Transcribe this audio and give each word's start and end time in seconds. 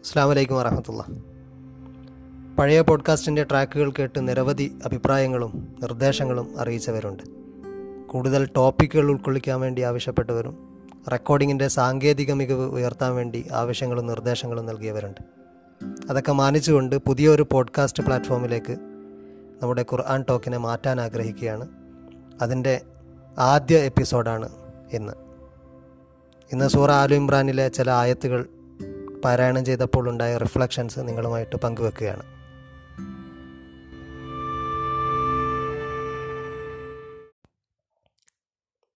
അസ്സാം 0.00 0.28
വലൈക്കും 0.28 0.56
വറഹമത്തുള്ള. 0.56 1.04
പഴയ 2.58 2.80
പോഡ്കാസ്റ്റിന്റെ 2.80 3.44
ട്രാക്കുകൾ 3.44 3.92
കേട്ട് 3.98 4.28
നിരവധി 4.28 4.76
അഭിപ്രായങ്ങളും 4.84 5.76
നിർദ്ദേശങ്ങളും 5.82 6.60
അറിയിച്ചവരുണ്ട്. 6.60 7.22
കൂടുതൽ 8.06 8.48
ടോപ്പിക്കുകൾ 8.56 9.10
ഉൾക്കൊള്ളിക്കാൻ 9.10 9.60
വേണ്ടി 9.60 9.82
ആവശ്യപ്പെട്ടവരും 9.82 10.78
റെക്കോർഡിങ്ങിന്റെ 11.12 11.68
സാങ്കേതിക 11.68 12.32
മികവ് 12.32 12.66
ഉയർത്താൻ 12.66 13.14
വേണ്ടി 13.14 13.48
ആവശ്യങ്ങളും 13.52 14.06
നിർദ്ദേശങ്ങളും 14.06 14.66
നൽകിയവരുണ്ട്. 14.66 15.24
അതൊക്കെ 16.10 16.32
മാനിച്ചുകൊണ്ട് 16.32 16.96
പുതിയൊരു 16.96 17.46
പോഡ്കാസ്റ്റ് 17.52 18.02
പ്ലാറ്റ്ഫോമിലേക്ക് 18.02 18.72
നമ്മുടെ 19.62 19.82
ഖുർആൻ 19.92 20.24
ടോക്കിനെ 20.28 20.58
മാറ്റാൻ 20.58 21.00
ആഗ്രഹിക്കുകയാണ്. 21.00 21.68
അതിന്റെ 22.42 22.80
ആദ്യ 23.38 23.76
എപ്പിസോഡാണ് 23.76 24.48
ഇന്ന്. 24.92 25.12
ഇന്ന് 26.52 26.68
സൂറ 26.68 26.90
ആലു 26.90 27.14
ഇമ്രാനിലെ 27.14 27.68
ചില 27.68 27.90
ആയത്തുകൾ 27.90 28.48
പാരായണം 29.23 29.63
ചെയ്തപ്പോൾ 29.65 30.05
ഉണ്ടായ 30.09 30.33
റിഫ്ലക്ഷൻസ് 30.37 30.99
നിങ്ങളുമായിട്ട് 31.07 31.55
പങ്കുവെക്കുകയാണ് 31.65 32.25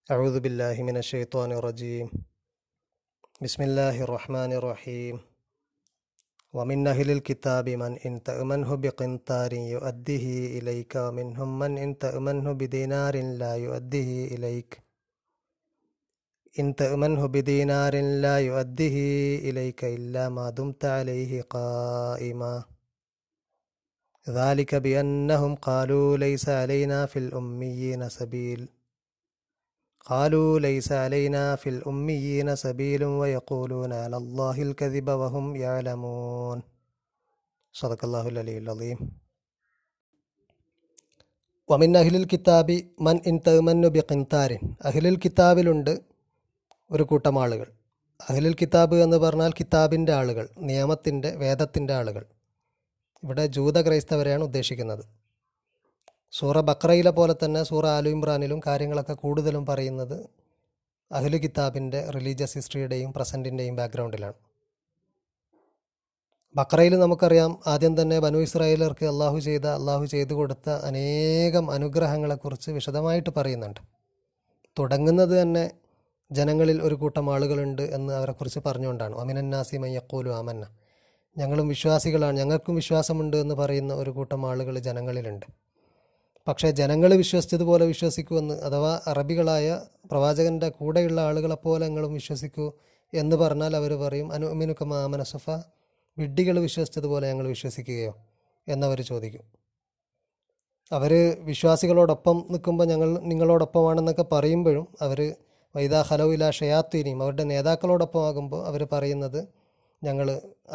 أعوذ 0.06 0.40
بالله 0.40 0.76
من 0.82 0.96
الشيطان 0.96 1.50
الرجيم 1.52 2.06
بسم 3.40 3.60
الله 3.62 3.96
الرحمن 4.02 4.52
الرحيم 4.52 5.14
ومن 6.54 6.86
أهل 6.86 7.08
الكتاب 7.10 7.66
من 7.68 7.92
إن 7.98 8.22
تأمنه 8.22 8.70
بقنطار 8.76 9.52
يؤديه 9.74 10.26
إليك 10.58 10.92
ومنهم 10.96 11.58
من 11.58 11.78
إن 11.78 11.98
تأمنه 11.98 12.52
بدينار 12.52 13.14
لا 13.42 13.54
يؤديه 13.56 14.10
إليك 14.34 14.70
إن 16.58 16.74
تأمنه 16.74 17.26
بدينار 17.26 17.94
لا 18.24 18.36
يؤديه 18.48 18.96
إليك 19.50 19.80
إلا 19.84 20.28
ما 20.28 20.50
دمت 20.50 20.84
عليه 20.84 21.42
قائما 21.42 22.64
ذلك 24.28 24.74
بأنهم 24.74 25.54
قالوا 25.54 26.16
ليس 26.16 26.48
علينا 26.48 27.06
في 27.06 27.18
الأميين 27.18 28.08
سبيل 28.08 28.68
قالوا 30.10 30.58
ليس 30.58 30.92
علينا 30.92 31.56
في 31.56 31.68
الأميين 31.74 32.56
سبيل 32.56 33.04
ويقولون 33.04 33.92
على 33.92 34.16
الله 34.16 34.62
الكذب 34.62 35.08
وهم 35.08 35.56
يعلمون 35.56 36.58
صدق 37.72 38.00
الله 38.04 38.24
العلي 38.28 38.58
العظيم 38.58 38.98
ومن 41.70 41.96
أهل 41.96 42.14
الكتاب 42.22 42.68
من 43.06 43.16
إن 43.28 43.34
تأمن 43.46 43.88
بقنطار 43.94 44.50
أهل 44.84 45.04
الكتاب 45.06 45.56
ലുണ്ട് 45.66 46.10
ഒരു 46.91 47.03
കൂട്ടം 47.03 47.41
ആളുകൾ. 47.41 47.67
അഹ്ലുൽ 48.29 48.55
കിതാബ് 48.61 48.95
എന്ന് 48.95 49.17
പറഞ്ഞാൽ 49.17 49.51
കിതാബിന്റെ 49.59 50.13
ആളുകൾ 50.13 50.49
നിയമത്തിന്റെ 50.57 51.35
വേദത്തിന്റെ 51.35 51.93
ആളുകൾ. 51.93 52.25
ഇവിടെ 53.23 53.45
ജൂത 53.45 53.85
ക്രൈസ്തവരെയാണ് 53.85 54.43
ഉദ്ദേശിക്കുന്നത്. 54.43 55.03
സൂറ 56.31 56.61
ബക്രയിലെ 56.61 57.09
പോലെ 57.09 57.35
തന്നെ 57.45 57.63
സൂറ 57.63 57.85
ആലു 57.87 58.09
ഇമ്രാനിലും 58.09 58.61
കാര്യങ്ങളൊക്കെ 58.67 59.13
കൂടുതലും 59.13 59.65
പറയുന്നത് 59.65 60.29
അഹ്ലു 61.11 61.37
കിതാബിന്റെ 61.37 62.09
റിലീജിയസ് 62.09 62.55
ഹിസ്റ്ററിയുടെയും 62.55 63.13
പ്രസന്റിന്റെയും 63.13 63.75
ബാക്ക്ഗ്രൗണ്ടിലാണ് 63.75 64.33
ബക്രയിൽ 66.55 66.99
നമുക്കറിയാം 66.99 67.59
ആദ്യം 67.67 68.01
തന്നെ 68.01 68.19
ബനു 68.19 68.37
ഇസ്രായേലർക്ക് 68.37 69.05
അള്ളാഹു 69.05 69.39
ചെയ്ത 69.39 69.65
അള്ളാഹു 69.65 70.05
ചെയ്തു 70.05 70.33
കൊടുത്ത 70.33 70.69
അനേകം 70.69 71.71
അനുഗ്രഹങ്ങളെക്കുറിച്ച് 71.71 72.71
വിശദമായിട്ട് 72.71 73.29
പറയുന്നുണ്ട്. 73.37 73.79
തുടങ്ങുന്നത് 74.79 75.41
തന്നെ 75.41 75.71
ജനങ്ങളിൽ 76.31 76.81
ഒരു 76.81 76.95
കൂട്ടം 76.95 77.33
ആളുകളുണ്ട് 77.33 77.81
എന്ന് 77.81 78.13
അവരെക്കുറിച്ച് 78.13 78.59
പറഞ്ഞുകൊണ്ടാണ്. 78.65 79.15
അമിനന്നാസി 79.15 79.77
മയ്യക്കോലു 79.77 80.29
ആമന്ന. 80.29 80.67
ഞങ്ങളും 81.37 81.67
വിശ്വാസികളാണ്. 81.67 82.37
ഞങ്ങൾക്കും 82.37 82.75
വിശ്വാസമുണ്ട് 82.75 83.37
എന്ന് 83.37 83.55
പറയുന്ന 83.55 83.93
ഒരു 83.93 84.09
കൂട്ടം 84.09 84.49
ആളുകൾ 84.49 84.79
ജനങ്ങളിലുണ്ട്. 84.79 85.45
പക്ഷേ 86.47 86.71
ജനങ്ങൾ 86.71 87.13
വിശ്വസിച്ചതുപോലെ 87.13 87.85
വിശ്വസിക്കുമെന്ന് 87.85 88.55
അഥവാ 88.55 88.99
അറബികളായ 89.07 89.81
പ്രവാചകന്റെ 90.11 90.69
കൂടെയുള്ള 90.69 91.21
ആളുകളെപ്പോലെ 91.21 91.87
ഞങ്ങളും 91.87 92.13
വിശ്വസിക്കൂ 92.13 92.73
എന്ന് 93.13 93.35
പറഞ്ഞാൽ 93.35 93.75
അവർ 93.75 93.93
പറയും 93.93 94.31
അനുമിനുക്ക 94.31 94.83
മാമനസഫ 94.83 95.49
വിഡ്ഢികൾ 96.17 96.59
വിശ്വസിച്ചതുപോലെ 96.59 97.27
ഞങ്ങൾ 97.27 97.47
വിശ്വസിക്കുകയോ 97.47 98.17
എന്നവർ 98.67 99.01
ചോദിക്കും. 99.01 99.41
അവർ 100.91 101.37
വിശ്വാസികളോടൊപ്പം 101.39 102.45
നിൽക്കുമ്പോൾ 102.49 102.85
ഞങ്ങൾ 102.85 103.19
നിങ്ങളോടൊപ്പമാണെന്നൊക്കെ 103.19 104.23
പറയുമ്പോഴും 104.23 104.87
അവർ 105.01 105.33
വൈദാ 105.75 106.01
ഹലവില 106.09 106.49
ഷയാത്തിനിയും 106.59 107.23
അവരുടെ 107.23 107.43
നേതാക്കളോടൊപ്പം 107.43 108.27
ആകുമ്പോൾ 108.27 108.67
അവർ 108.67 108.83
പറയുന്നത് 108.93 109.41
ഞങ്ങൾ 110.03 110.27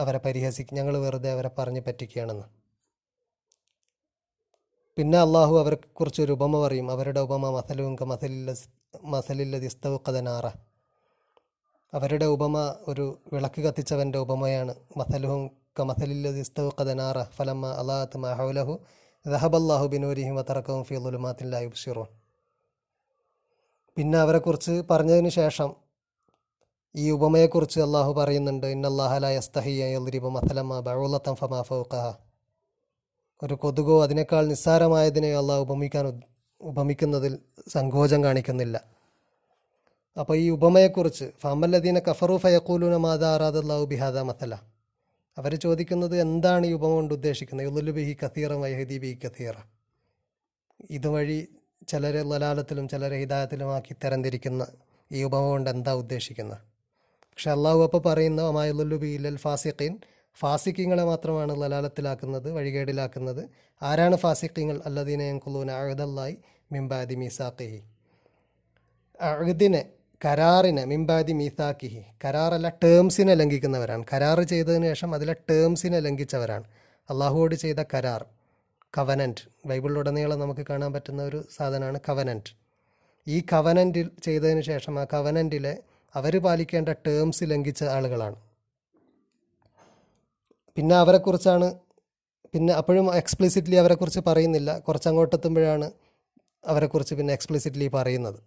അവരെ 0.03 0.19
പരിഹസിക്കും 0.19 0.77
ഞങ്ങൾ 0.77 0.99
വെറുതെ 0.99 1.31
അവരെ 1.33 1.51
പറഞ്ഞ് 1.59 1.81
പറ്റിക്കുകയാണെന്ന്. 1.87 2.47
പിന്നെ 4.97 5.19
അള്ളാഹു 5.19 5.55
അവരെക്കുറിച്ച് 5.59 6.21
ഒരു 6.23 6.33
ഉപമ 6.33 6.55
പറയും. 6.65 6.91
അവരുടെ 6.91 7.21
ഉപമ 7.21 7.51
മസലുങ്ക 7.51 8.03
മസലില്ല 8.13 8.51
മസലില്ല 9.05 9.59
ദിസ്തവ് 9.59 9.99
കഥനാറ 10.09 10.47
അവരുടെ 11.93 12.25
ഉപമ 12.25 12.57
ഒരു 12.89 13.07
വിളക്ക് 13.33 13.61
കത്തിച്ചവന്റെ 13.63 14.19
ഉപമയാണ്. 14.19 14.75
മസലുഹും 14.97 15.43
ക 15.79 15.83
മസലില്ല 15.83 16.31
ദിസ്തവ് 16.31 16.71
കഥനാറ 16.81 17.19
ഫലമ്മ 17.39 17.67
അള്ളാഹത്ത് 17.81 18.19
മഹൗലഹു 18.19 18.75
റഹബല്ലാഹു 19.25 19.87
ബിനൂരിഹിം 19.87 20.37
വത്തറക്കവും 20.37 20.85
ഫി 20.85 20.95
ലുലുമാത്തില്ലാ 20.95 21.61
യുബ്ഷിറോൻ 21.61 22.11
പിന്നെ 23.97 24.19
അവരെക്കുറിച്ച് 24.19 24.83
പറഞ്ഞതിന് 24.91 25.29
ശേഷം 25.29 25.75
ഈ 26.97 27.11
ഉപമയെക്കുറിച്ച് 27.11 27.81
അള്ളാഹു 27.81 28.13
പറയുന്നുണ്ട് 28.13 28.67
ഇന്നല്ലാഹലസ്തഹിബ 28.67 30.27
മസലമ്മ 30.27 30.81
ബൗലത്തം 30.81 31.37
ഫമാ 31.37 31.63
ഒരു 33.43 33.55
കൊതുകോ 33.55 34.05
അതിനേക്കാൾ 34.05 34.47
നിസ്സാരമായതിനെ 34.47 35.37
അള്ളാഹു 35.37 35.63
ഉപമിക്കാൻ 35.63 36.23
ഉപമിക്കുന്നതിൽ 36.61 37.39
സങ്കോചം 37.69 38.25
കാണിക്കുന്നില്ല. 38.25 38.85
അപ്പോൾ 40.21 40.37
ഈ 40.37 40.51
ഉപമയെക്കുറിച്ച് 40.51 41.33
ഫമല്ലദീന 41.43 41.99
കഫറു 41.99 42.37
ഫയക്കൂലൂന 42.37 42.95
ആറാദ് 42.95 43.25
ആറാദല്ലാഹു 43.25 43.85
ബിഹാദ 43.85 44.19
മസല 44.19 44.55
അവർ 45.39 45.55
ചോദിക്കുന്നത് 45.55 46.21
എന്താണ് 46.21 46.67
ഈ 46.67 46.73
ഉപമ 46.73 46.89
കൊണ്ട് 46.89 47.15
ഉദ്ദേശിക്കുന്നത്? 47.15 47.67
യുലുലു 47.67 47.93
ബിഹി 47.93 48.17
വൈഹദി 48.47 48.99
ബി 48.99 49.19
കസീറ. 49.27 49.55
ഇതുവഴി 50.91 51.49
ചിലരെ 51.89 52.23
ലലാലത്തിലും 52.23 52.89
ചിലരെ 52.89 53.17
ഹിദായത്തിലുമാക്കി 53.19 53.97
തരംതിരിക്കുന്ന 54.05 54.67
ഈ 55.13 55.25
ഉപമ 55.25 55.49
കൊണ്ട് 55.49 55.71
എന്താ 55.71 55.93
ഉദ്ദേശിക്കുന്നത് 55.93 56.59
പക്ഷെ 57.31 57.51
അള്ളാഹു 57.51 57.83
അപ്പോൾ 57.83 58.03
പറയുന്ന 58.07 58.43
ഒമായുല്ലു 58.43 58.97
ബി 58.97 59.07
ഇല്ലൽ 59.07 59.37
ഫാസിഖീൻ. 59.37 59.99
ഫാസിക്കിങ്ങളെ 60.39 61.05
മാത്രമാണ് 61.05 61.63
ലലാലത്തിലാക്കുന്നത് 61.63 62.53
വഴികേടിലാക്കുന്നത്. 62.53 63.49
ആരാണ് 63.83 64.17
ഫാസിക്കിങ്ങൾ 64.17 64.81
അല്ലദീന 64.87 65.23
യങ്കുലൂന 65.23 65.71
അഴുതല്ലായി 65.71 66.37
മിംബാദി 66.73 67.15
മീസാഖിഹി. 67.15 67.83
അഴുദിനെ 69.21 69.85
കരാറിനെ 70.25 70.85
മിംബാദി 70.85 71.33
മീസാക്കിഹി 71.33 72.03
കരാറല്ല 72.25 72.69
ടേംസിനെ 72.69 73.35
ലംഘിക്കുന്നവരാണ്. 73.35 74.05
കരാറ് 74.13 74.43
ചെയ്തതിന് 74.43 74.85
ശേഷം 74.85 75.15
അതിലെ 75.15 75.35
ടേംസിനെ 75.51 76.01
ലംഘിച്ചവരാണ്. 76.01 76.65
അള്ളാഹുവോട് 77.11 77.55
ചെയ്ത 77.55 77.85
കരാർ. 77.95 78.40
കവനന്റ് 78.95 79.43
ബൈബിളിലുടനീളം 79.69 80.39
നമുക്ക് 80.41 80.63
കാണാൻ 80.71 80.91
പറ്റുന്ന 80.95 81.21
ഒരു 81.23 81.41
സാധനമാണ് 81.57 81.99
കവനന്റ് 82.09 82.53
ഈ 83.27 83.37
കവനന്റിൽ 83.53 84.07
ചെയ്തതിന് 84.27 84.63
ശേഷം 84.71 84.95
ആ 85.01 85.05
കവനന്റിലെ 85.13 85.75
അവർ 86.15 86.35
പാലിക്കേണ്ട 86.45 86.91
ടേംസ് 87.07 87.45
ലംഘിച്ച 87.51 87.83
ആളുകളാണ്. 87.97 88.39
പിന്നെ 90.77 90.95
അവരെക്കുറിച്ചാണ് 91.03 91.69
പിന്നെ 92.55 92.73
അപ്പോഴും 92.81 93.07
എക്സ്പ്ലിസിറ്റ്ലി 93.21 93.77
അവരെക്കുറിച്ച് 93.83 94.23
പറയുന്നില്ല. 94.29 94.71
കുറച്ചങ്ങോട്ടെത്തുമ്പോഴാണ് 94.87 95.89
അവരെക്കുറിച്ച് 96.65 97.15
പിന്നെ 97.19 97.33
എക്സ്പ്ലിസിറ്റ്ലി 97.39 97.89
പറയുന്നത്. 97.99 98.41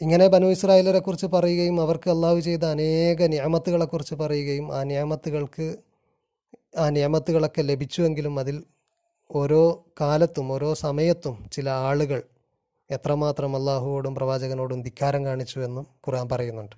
ഇങ്ങനെ 0.00 0.26
ബനു 0.34 0.46
ഇസ്രായേലരെ 0.56 1.00
കുറിച്ച് 1.06 1.28
പറയുകയും 1.36 1.76
അവർക്ക് 1.84 2.08
അള്ളാഹു 2.14 2.38
ചെയ്ത 2.48 2.64
അനേക 2.74 3.22
നിയമത്തുകളെക്കുറിച്ച് 3.34 4.16
പറയുകയും 4.22 4.66
ആ 4.76 4.80
നിയമത്തുകൾക്ക് 4.92 5.66
ആ 6.74 6.84
നിയമത്തുകളൊക്കെ 6.90 7.62
ലഭിച്ചുവെങ്കിലും 7.62 8.38
അതിൽ 8.38 8.56
ഓരോ 9.30 9.62
കാലത്തും 10.00 10.52
ഓരോ 10.52 10.74
സമയത്തും 10.74 11.36
ചില 11.52 11.68
ആളുകൾ 11.88 12.20
എത്രമാത്രം 12.90 13.56
അള്ളാഹുവോടും 13.56 14.14
പ്രവാചകനോടും 14.14 14.82
ധിക്കാരം 14.82 15.22
കാണിച്ചു 15.26 15.58
എന്നും 15.60 15.86
ഖുർആൻ 16.06 16.28
പറയുന്നുണ്ട്. 16.28 16.76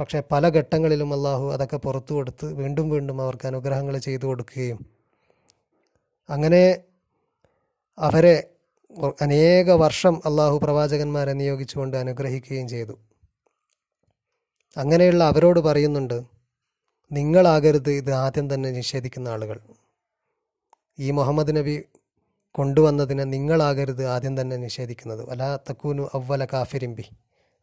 പക്ഷേ 0.00 0.18
പല 0.32 0.48
ഘട്ടങ്ങളിലും 0.48 1.12
അള്ളാഹു 1.12 1.44
അതൊക്കെ 1.52 1.76
പുറത്തു 1.76 2.12
കൊടുത്ത് 2.14 2.46
വീണ്ടും 2.60 2.90
വീണ്ടും 2.90 3.22
അവർക്ക് 3.22 3.46
അനുഗ്രഹങ്ങൾ 3.46 3.96
ചെയ്തു 3.98 4.26
കൊടുക്കുകയും 4.26 4.78
അങ്ങനെ 6.28 6.62
അവരെ 7.98 8.36
അനേക 9.20 9.70
വർഷം 9.84 10.14
അള്ളാഹു 10.28 10.56
പ്രവാചകന്മാരെ 10.58 11.32
നിയോഗിച്ചുകൊണ്ട് 11.32 11.96
അനുഗ്രഹിക്കുകയും 11.96 12.68
ചെയ്തു. 12.68 12.94
അങ്ങനെയുള്ള 14.76 15.22
അവരോട് 15.24 15.60
പറയുന്നുണ്ട് 15.60 16.18
നിങ്ങളാകരുത് 17.12 17.90
ഇത് 17.90 18.12
ആദ്യം 18.12 18.54
തന്നെ 18.54 18.70
നിഷേധിക്കുന്ന 18.70 19.28
ആളുകൾ. 19.28 19.60
ഈ 20.98 21.10
മുഹമ്മദ് 21.10 21.56
നബി 21.56 21.84
കൊണ്ടുവന്നതിനെ 22.54 23.24
നിങ്ങളാകരുത് 23.24 24.06
ആദ്യം 24.06 24.40
തന്നെ 24.40 24.56
നിഷേധിക്കുന്നത്. 24.56 25.30
അല്ല 25.30 25.56
തക്കൂനു 25.56 26.02
അവല 26.14 26.44
കാഫിരിമ്പി 26.44 27.04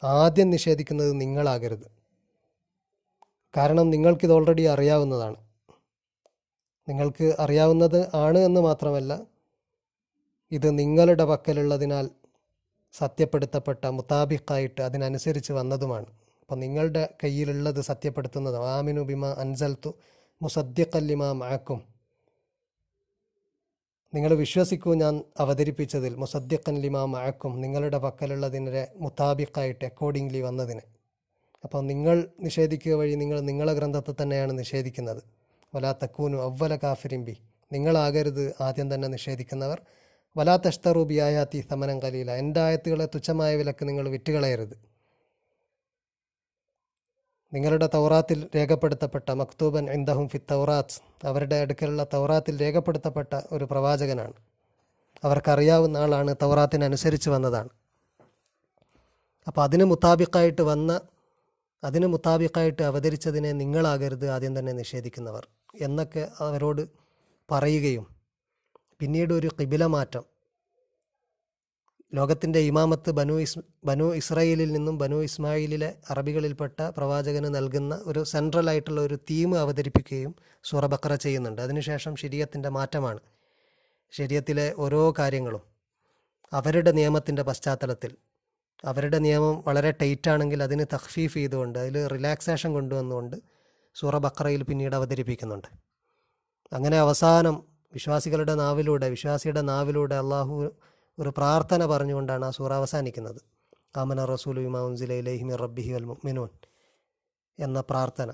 ആദ്യം 0.04 0.50
നിഷേധിക്കുന്നത് 0.50 1.22
നിങ്ങളാകരുത്. 1.22 1.88
കാരണം 3.58 3.90
നിങ്ങൾക്കിത് 3.90 4.32
ഓൾറെഡി 4.32 4.62
അറിയാവുന്നതാണ്. 4.62 5.36
നിങ്ങൾക്ക് 6.90 7.36
അറിയാവുന്നത് 7.40 8.16
ആണ് 8.16 8.38
എന്ന് 8.38 8.62
മാത്രമല്ല 8.62 9.22
ഇത് 10.52 10.80
നിങ്ങളുടെ 10.80 11.26
പക്കലുള്ളതിനാൽ 11.26 12.10
സത്യപ്പെടുത്തപ്പെട്ട 12.94 13.86
മുതാബിഖായിട്ട് 13.86 14.82
അതിനനുസരിച്ച് 14.82 15.54
വന്നതുമാണ്. 15.54 16.06
അപ്പം 16.46 16.60
നിങ്ങളുടെ 16.60 17.14
കയ്യിലുള്ളത് 17.24 17.82
സത്യപ്പെടുത്തുന്നത്. 17.82 18.56
ആമിനു 18.56 19.02
ബിമ 19.02 19.26
അൻസൽത്തു 19.26 19.96
മുസദ്യക്കല്ലിമാ 20.42 21.32
മാക്കും 21.32 21.96
നിങ്ങൾ 24.14 24.34
വിശ്വസിക്കൂ 24.34 24.94
ഞാൻ 24.94 25.24
അവതരിപ്പിച്ചതിൽ 25.40 26.16
മുസദ്ദിഖൻ 26.16 26.76
ലിമാ 26.76 27.06
മാക്കും 27.06 27.62
നിങ്ങളുടെ 27.62 27.98
പക്കലുള്ളതിനെ 27.98 28.88
മുതാബിക്കായിട്ട് 28.96 29.86
അക്കോർഡിംഗ്ലി 29.86 30.42
വന്നതിന്. 30.42 30.80
അപ്പോൾ 31.64 31.84
നിങ്ങൾ 31.84 32.30
നിഷേധിക്കുക 32.40 32.94
വഴി 32.94 33.16
നിങ്ങൾ 33.16 33.40
നിങ്ങളെ 33.40 33.74
ഗ്രന്ഥത്തെ 33.74 34.14
തന്നെയാണ് 34.22 34.60
നിഷേധിക്കുന്നത്. 34.60 35.24
വലാ 35.76 35.92
തക്കൂനു 35.92 36.38
അവ്വല 36.38 36.76
കാഫിരിമ്പി 36.76 37.38
നിങ്ങളാകരുത് 37.72 38.56
ആദ്യം 38.62 38.94
തന്നെ 38.94 39.08
നിഷേധിക്കുന്നവർ. 39.08 39.82
വലാ 40.38 40.56
തഷ്തറൂബി 40.56 41.16
ആയാത്തി 41.16 41.66
സമനം 41.70 42.02
കലീല. 42.02 42.32
എന്റെ 42.32 42.60
ആയത്തുകളെ 42.60 43.06
തുച്ഛമായ 43.06 43.56
വിലക്ക് 43.56 43.90
നിങ്ങൾ 43.90 44.10
വിറ്റുകളയരുത്. 44.10 44.95
നിങ്ങളുടെ 47.54 47.88
തൗറാത്തിൽ 47.88 48.50
രേഖപ്പെടുത്തപ്പെട്ട 48.56 49.30
മക്തൂബൻ 49.32 49.86
ഇന്ദഹും 49.92 50.28
ഫി 50.28 50.40
തൗറാത്ത് 50.52 50.98
അവരുടെ 51.28 51.56
അടുക്കലുള്ള 51.56 52.04
തൗറാത്തിൽ 52.14 52.56
രേഖപ്പെടുത്തപ്പെട്ട 52.62 53.34
ഒരു 53.52 53.66
പ്രവാചകനാണ്. 53.66 54.36
അവർക്കറിയാവുന്ന 55.24 55.98
ആളാണ് 55.98 56.36
തൗറാത്തിനനുസരിച്ച് 56.42 57.30
വന്നതാണ്. 57.30 57.70
അപ്പോൾ 59.48 59.62
അതിന് 59.64 59.84
മുത്താബിക്കായിട്ട് 59.84 60.62
വന്ന 60.62 60.92
അതിന് 61.84 62.08
മുത്താബിക്കായിട്ട് 62.08 62.84
അവതരിച്ചതിനെ 62.84 63.52
നിങ്ങളാകരുത് 63.52 64.28
ആദ്യം 64.30 64.60
തന്നെ 64.60 64.74
നിഷേധിക്കുന്നവർ 64.74 65.44
എന്നൊക്കെ 65.82 66.24
അവരോട് 66.40 66.84
പറയുകയും 67.52 68.06
പിന്നീട് 69.00 69.34
ഒരു 69.34 69.50
കിബില 69.60 69.86
മാറ്റം 69.86 70.24
ലോകത്തിന്റെ 72.14 72.60
ഇമാമത്ത് 72.60 73.12
ബനു 73.12 73.34
ഇസ് 73.34 73.60
ബനു 73.86 74.16
ഇസ്രായേലിൽ 74.16 74.72
നിന്നും 74.72 74.98
ബനു 74.98 75.16
ഇസ്മായിലിലെ 75.16 75.96
അറബികളിൽപ്പെട്ട 76.10 76.82
പ്രവാചകന് 76.82 77.56
നൽകുന്ന 77.56 78.04
ഒരു 78.06 78.24
സെൻട്രൽ 78.24 78.70
ആയിട്ടുള്ള 78.70 79.02
ഒരു 79.02 79.16
തീം 79.16 79.60
അവതരിപ്പിക്കുകയും 79.60 80.36
സൂറ 80.64 80.86
ചെയ്യുന്നുണ്ട്. 81.16 81.62
അതിനുശേഷം 81.62 82.16
ശരീരത്തിന്റെ 82.16 82.70
മാറ്റമാണ്. 82.70 83.20
ശരീരത്തിലെ 84.12 84.74
ഓരോ 84.78 85.14
കാര്യങ്ങളും 85.20 85.64
അവരുടെ 86.54 86.92
നിയമത്തിന്റെ 86.92 87.44
പശ്ചാത്തലത്തിൽ 87.44 88.12
അവരുടെ 88.86 89.20
നിയമം 89.20 89.64
വളരെ 89.68 89.92
ടൈറ്റ് 89.92 90.30
ആണെങ്കിൽ 90.30 90.64
അതിന് 90.64 90.86
തഖ്ഫീഫ് 90.94 91.34
ചെയ്തുകൊണ്ട് 91.34 91.80
അതിൽ 91.80 92.08
റിലാക്സേഷൻ 92.08 92.74
കൊണ്ടുവന്നുകൊണ്ട് 92.74 93.36
സൂറ 93.96 94.18
പിന്നീട് 94.68 94.96
അവതരിപ്പിക്കുന്നുണ്ട്. 94.96 95.68
അങ്ങനെ 96.74 97.00
അവസാനം 97.00 97.56
വിശ്വാസികളുടെ 97.94 98.56
നാവിലൂടെ 98.56 99.10
വിശ്വാസിയുടെ 99.10 99.62
നാവിലൂടെ 99.62 100.16
അള്ളാഹു 100.16 100.56
ഒരു 101.18 101.30
പ്രാർത്ഥന 101.30 101.86
പറഞ്ഞുകൊണ്ടാണ് 101.86 102.46
ആ 102.46 102.52
സൂറ 102.52 102.72
അവസാനിക്കുന്നത്. 102.74 103.40
ആമന 103.98 104.26
റസൂൽ 104.26 104.60
ഇമാഉൻസിലൈഹിമി 104.60 105.54
റബ്ബിഹി 105.56 105.92
അൽ 105.92 106.06
മുഅ്മിനൂൻ 106.06 106.50
എന്ന 107.60 107.82
പ്രാർത്ഥന. 107.82 108.30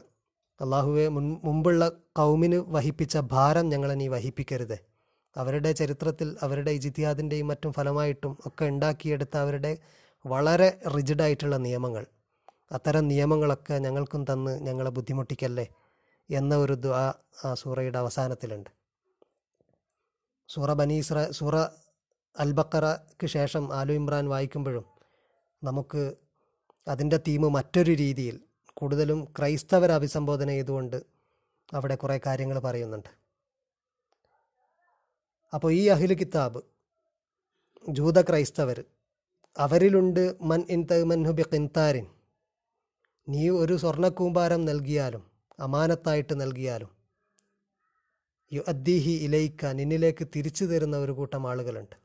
അള്ളാഹുവെ 0.59 1.05
മുൻ 1.07 1.25
മുമ്പുള്ള 1.43 1.83
കൗമിന് 2.19 2.57
വഹിപ്പിച്ച 2.75 3.17
ഭാരം 3.33 3.69
ഞങ്ങളെ 3.69 3.93
നീ 3.93 4.07
വഹിപ്പിക്കരുത്. 4.07 4.77
അവരുടെ 5.35 5.71
ചരിത്രത്തിൽ 5.71 6.37
അവരുടെ 6.41 6.71
ഇജിത്തിയാദിന്റെയും 6.71 7.47
മറ്റും 7.47 7.73
ഫലമായിട്ടും 7.73 8.37
ഒക്കെ 8.45 8.65
ഉണ്ടാക്കിയെടുത്ത 8.65 9.37
അവരുടെ 9.37 9.71
വളരെ 10.25 10.69
റിജിഡായിട്ടുള്ള 10.95 11.57
നിയമങ്ങൾ. 11.57 12.05
അത്തരം 12.71 13.07
നിയമങ്ങളൊക്കെ 13.07 13.77
ഞങ്ങൾക്കും 13.77 14.21
തന്ന് 14.31 14.59
ഞങ്ങളെ 14.67 14.89
ബുദ്ധിമുട്ടിക്കല്ലേ 14.89 15.65
എന്ന 16.29 16.57
ഒരു 16.57 16.73
ദുആ 16.73 17.05
ആ 17.45 17.53
സൂറയുടെ 17.53 17.97
അവസാനത്തിലുണ്ട്. 17.97 18.69
സൂറ 20.49 20.73
ബനീസ്ര 20.73 21.17
സൂറ 21.31 21.55
അൽബക്കറയ്ക്ക് 22.39 23.27
ശേഷം 23.27 23.73
ആലു 23.73 23.93
ഇമ്രാൻ 23.93 24.29
വായിക്കുമ്പോഴും 24.29 24.85
നമുക്ക് 25.63 26.15
അതിന്റെ 26.87 27.17
തീം 27.17 27.41
മറ്റൊരു 27.41 27.91
രീതിയിൽ 27.91 28.41
കൂടുതലും 28.73 29.25
ക്രൈസ്തവരെ 29.25 29.93
അഭിസംബോധന 29.93 30.49
ചെയ്തുകൊണ്ട് 30.49 31.03
അവിടെ 31.73 31.95
കുറേ 31.95 32.19
കാര്യങ്ങൾ 32.25 32.59
പറയുന്നുണ്ട്. 32.59 33.09
അപ്പോൾ 35.53 35.71
ഈ 35.73 35.87
അഹിൽ 35.87 36.13
കിതാബ് 36.13 36.61
ജൂത 37.89 38.21
ക്രൈസ്തവർ 38.21 38.85
അവരിലുണ്ട് 39.59 40.35
മൻ 40.41 40.61
ഇൻ 40.69 40.87
തമൻഹുബി 40.91 41.41
കിൻതാരിൻ 41.41 42.07
നീ 43.29 43.49
ഒരു 43.49 43.73
സ്വർണക്കൂമ്പാരം 43.73 44.65
നൽകിയാലും 44.65 45.23
അമാനത്തായിട്ട് 45.59 46.41
നൽകിയാലും 46.41 46.91
യു 48.53 48.61
അദ്ദീഹി 48.67 49.11
ഇലയിക്ക 49.11 49.65
നിന്നിലേക്ക് 49.65 50.27
തിരിച്ചു 50.35 50.65
തരുന്ന 50.65 50.97
ഒരു 50.97 51.11
കൂട്ടം 51.11 51.49
ആളുകളുണ്ട്. 51.49 52.00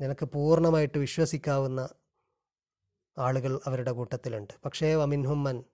നിനക്ക് 0.00 0.26
പൂർണമായിട്ട് 0.26 0.98
വിശ്വസിക്കാവുന്ന 0.98 1.88
ആളുകൾ 3.18 3.60
അവരുടെ 3.64 3.92
കൂട്ടത്തിലുണ്ട്. 3.92 4.54
പക്ഷേ 4.64 4.94
വമിൻഹുമ്മൻ 4.94 5.64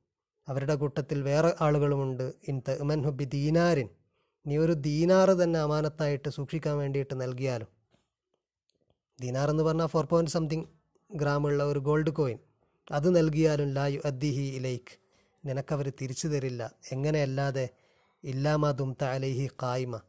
അവരുടെ 0.49 0.75
കൂട്ടത്തിൽ 0.75 1.23
വേറെ 1.23 1.55
ആളുകളുമുണ്ട്. 1.61 2.33
ഇൻ 2.49 2.63
തമൻഹുബി 2.69 3.25
ദീനാരിൻ 3.25 3.89
നീ 4.47 4.57
ഒരു 4.57 4.73
ദീനാറ് 4.73 5.43
തന്നെ 5.43 5.61
അമാനത്തായിട്ട് 5.61 6.29
സൂക്ഷിക്കാൻ 6.29 6.77
വേണ്ടിയിട്ട് 6.77 7.21
നൽകിയാലും. 7.21 7.69
ദീനാർ 9.21 9.51
എന്ന് 9.51 9.63
പറഞ്ഞാൽ 9.63 9.87
ഫോർ 9.87 10.05
പോയിന്റ് 10.05 10.31
സംതിങ് 10.31 10.65
ഗ്രാമുള്ള 11.15 11.65
ഒരു 11.65 11.79
ഗോൾഡ് 11.79 12.11
കോയിൻ 12.11 12.39
അത് 12.93 13.17
നൽകിയാലും 13.17 13.69
ലായു 13.69 14.01
അദ്ദിഹി 14.05 14.57
ഇലൈക്ക് 14.57 14.99
നിനക്കവർ 15.47 15.93
തിരിച്ചു 16.03 16.29
തരില്ല. 16.29 16.73
എങ്ങനെയല്ലാതെ 16.93 17.69
ഇല്ലാമ 18.25 18.71
ദുംത 18.71 19.05
അലൈഹി 19.05 19.49
കായ്മ 19.63 20.01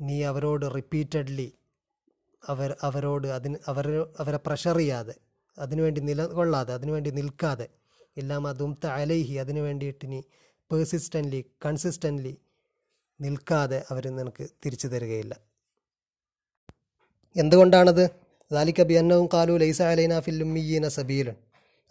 നീ 0.00 0.22
അവരോട് 0.22 0.74
റിപ്പീറ്റഡ്ലി 0.74 1.52
അവർ 2.48 2.76
അവരോട് 2.82 3.28
അതിന് 3.28 3.56
അവർ 3.68 4.06
അവരെ 4.20 4.36
പ്രഷർ 4.36 4.76
ചെയ്യാതെ 4.76 5.14
അതിനുവേണ്ടി 5.58 6.00
നിലകൊള്ളാതെ 6.00 6.74
അതിനുവേണ്ടി 6.74 7.10
നിൽക്കാതെ 7.10 7.68
എല്ലാം 8.16 8.46
അതും 8.46 8.78
തലേഹി 8.84 9.34
അതിനു 9.34 9.60
വേണ്ടിയിട്ട് 9.60 10.12
നീ 10.12 10.22
പേഴ്സിസ്റ്റന്റ്ലി 10.72 11.44
കൺസിസ്റ്റന്റ്ലി 11.66 12.36
നിൽക്കാതെ 13.20 13.84
അവർ 13.90 14.08
നിനക്ക് 14.08 14.48
തിരിച്ചു 14.66 14.86
തരികയില്ല. 14.86 15.36
എന്തുകൊണ്ടാണത്? 17.36 18.10
ദാലിക്ക 18.52 18.82
ബിയന്നവും 18.82 19.28
കാലു 19.34 19.52
ലൈസ 19.52 19.82
അലൈന 19.82 20.20
ഫിൽ 20.20 20.42
ഉമ്മിയീന 20.42 20.88
സബീലൻ 20.88 21.34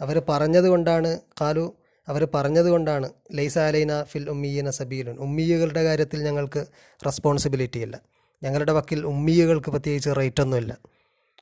അവർ 0.01 0.21
പറഞ്ഞത് 0.29 0.63
കൊണ്ടാണ് 0.63 1.19
കാലു 1.41 1.75
അവർ 2.07 2.27
പറഞ്ഞത് 2.33 2.65
കൊണ്ടാണ് 2.65 3.09
ലൈസ 3.31 3.57
അലൈന 3.57 4.03
ഫിൽ 4.03 4.29
ഉമ്മിയീന 4.29 4.69
സബീലൻ. 4.69 5.17
ഉമ്മിയകളുടെ 5.17 5.83
കാര്യത്തിൽ 5.83 6.23
ഞങ്ങൾക്ക് 6.23 6.65
റെസ്പോൺസിബിലിറ്റി 7.05 7.79
ഇല്ല. 7.79 8.12
ഞങ്ങളുടെ 8.43 8.71
വക്കിൽ 8.71 9.05
ഉമ്മിയകൾക്ക് 9.05 9.69
പ്രത്യേകിച്ച് 9.71 10.09
റേറ്റ് 10.19 10.41
ഒന്നുമില്ല 10.41 10.73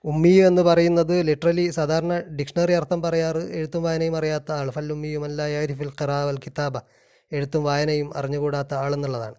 ഉമ്മിയ 0.05 0.47
എന്ന് 0.47 0.61
പറയുന്നത് 0.61 1.27
ലിറ്ററലി 1.27 1.69
സാധാരണ 1.69 2.13
ഡിക്ഷണറി 2.37 2.73
അർത്ഥം 2.73 3.01
പറയാറ് 3.01 3.41
എഴുത്തും 3.57 3.83
വായനയും 3.83 4.17
അറിയാത്ത 4.17 4.51
ആൾ. 4.51 4.69
ഫൽ 4.69 4.91
ഉമ്മിയും 4.91 5.23
അല്ലായാരി 5.23 5.73
ഫിൽ 5.73 5.91
ഖറാവൽ 6.01 6.37
കിതാബ. 6.45 6.75
എഴുത്തും 7.31 7.63
വായനയും 7.63 8.17
അറിഞ്ഞുകൂടാത്ത 8.17 8.73
ആളെന്നുള്ളതാണ് 8.73 9.35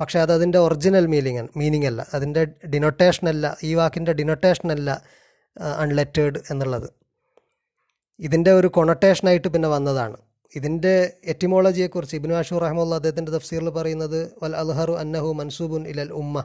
പക്ഷേ 0.00 0.20
അത് 0.20 0.32
അതിന്റെ 0.32 0.58
ഒറിജിനൽ 0.58 1.06
മീനിങ് 1.06 1.48
മീനിങ് 1.56 1.86
അല്ല. 1.86 2.06
അതിന്റെ 2.14 2.44
ഡിനൊട്ടേഷൻ 2.74 3.28
അല്ല 3.28 3.56
ഈ 3.64 3.74
വാക്കിന്റെ 3.74 4.12
ഡിനൊട്ടേഷൻ 4.12 4.72
അല്ല 4.72 4.90
അൺലെറ്റേഡ് 5.56 6.38
എന്നുള്ളത്. 6.50 6.88
ഇതിന്റെ 8.20 8.52
ഒരു 8.52 8.66
കൊണൊട്ടേഷനായിട്ട് 8.66 9.48
പിന്നെ 9.48 9.68
വന്നതാണ്. 9.68 10.16
ഇതിന്റെ 10.56 10.94
എറ്റിമോളജിയെക്കുറിച്ച് 11.24 12.16
ഇബിനു 12.16 12.34
അഷൂർ 12.34 12.62
റഹ്മുള്ള 12.62 12.94
അദ്ദേഹത്തിന്റെ 12.94 13.32
തഫ്സീറിൽ 13.32 13.68
പറയുന്നത് 13.70 14.32
വൽ 14.42 14.56
അൽഹറു 14.56 14.92
അന്നഹു 14.92 15.32
മൻസൂബുൻ 15.32 15.86
ഇലൽ 15.86 16.12
ഉമ്മ. 16.12 16.36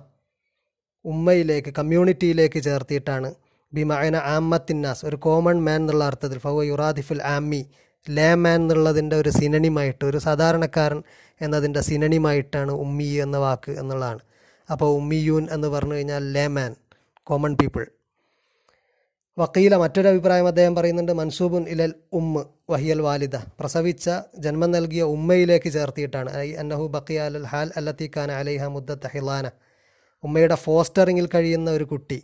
ഉമ്മയിലേക്ക് 1.05 1.73
കമ്മ്യൂണിറ്റിയിലേക്ക് 1.77 2.59
ചേർത്തിയിട്ടാണ്. 2.63 3.33
ബിമായന 3.73 4.15
ആമ്മത്തിന്നാസ് 4.15 5.05
ഒരു 5.05 5.15
കോമൺ 5.15 5.57
മാൻ 5.65 5.81
എന്നുള്ള 5.81 6.03
അർത്ഥത്തിൽ 6.03 6.37
ഫവ 6.37 6.63
യുറാദിഫുൽ 6.63 7.23
ആമ്മി 7.23 7.61
ലേ 8.09 8.33
മാൻ 8.33 8.61
എന്നുള്ളതിന്റെ 8.61 9.15
ഒരു 9.15 9.29
സിനണിമായിട്ട് 9.29 10.05
ഒരു 10.05 10.17
സാധാരണക്കാരൻ 10.17 11.03
എന്നതിന്റെ 11.41 11.81
സിനണിമായിട്ടാണ് 11.81 12.71
ഉമ്മി 12.71 13.09
എന്ന 13.25 13.37
വാക്ക് 13.37 13.71
എന്നുള്ളതാണ്. 13.71 14.19
അപ്പോൾ 14.71 14.89
ഉമ്മിയൂൻ 14.95 15.47
എന്ന് 15.51 15.67
പറഞ്ഞു 15.67 15.95
കഴിഞ്ഞാൽ 15.95 16.23
ലേ 16.33 16.47
മാൻ 16.47 16.75
കോമൺ 17.23 17.53
പീപ്പിൾ. 17.55 17.85
വക്കീല 19.37 19.75
മറ്റൊരു 19.75 20.07
അഭിപ്രായം 20.07 20.47
അദ്ദേഹം 20.47 20.75
പറയുന്നുണ്ട് 20.75 21.11
മൻസൂബുൻ 21.11 21.63
ഇലൽ 21.67 21.93
ഉമ്മ് 22.13 22.43
വഹിയൽ 22.69 23.01
വാലിദ 23.01 23.35
പ്രസവിച്ച 23.35 24.09
ജന്മം 24.37 24.71
നൽകിയ 24.71 25.03
ഉമ്മയിലേക്ക് 25.15 25.69
ചേർത്തിയിട്ടാണ്. 25.69 26.29
ഐ 26.35 26.53
അന്നഹു 26.61 26.87
ബക്കിയ 26.87 27.27
ഹാൽ 27.53 27.71
അല്ലത്തി 27.77 28.11
ഖാൻ 28.17 28.31
അലൈഹ 28.31 28.63
മുദ്ദത്ത് 28.65 29.07
ഹിലാന. 29.13 29.47
ഉമ്മയുടെ 30.25 30.57
ഫോസ്റ്ററിങ്ങിൽ 30.65 31.25
കഴിയുന്ന 31.35 31.69
ഒരു 31.71 31.85
കുട്ടി. 31.91 32.19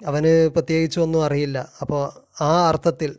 അവന് 0.00 0.32
പ്രത്യേകിച്ചൊന്നും 0.54 1.20
അറിയില്ല. 1.26 1.58
അപ്പോൾ 1.82 2.02
ആ 2.44 2.52
അർത്ഥത്തിൽ 2.70 3.10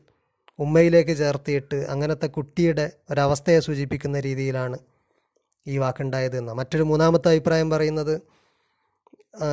ഉമ്മയിലേക്ക് 0.59 1.13
ചേർത്തിയിട്ട് 1.17 1.77
അങ്ങനത്തെ 1.93 2.27
കുട്ടിയുടെ 2.37 2.85
ഒരവസ്ഥയെ 3.11 3.59
സൂചിപ്പിക്കുന്ന 3.67 4.17
രീതിയിലാണ് 4.19 4.77
ഈ 5.67 5.75
വാക്കുണ്ടായത് 5.83 6.37
എന്ന്. 6.37 6.53
മറ്റൊരു 6.53 6.83
മൂന്നാമത്തെ 6.83 7.29
അഭിപ്രായം 7.33 7.69
പറയുന്നത് 7.69 8.15